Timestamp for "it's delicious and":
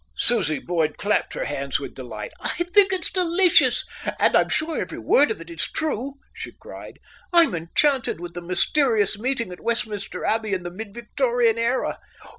2.91-4.35